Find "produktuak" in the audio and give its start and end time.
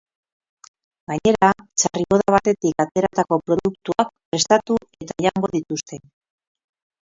3.51-4.13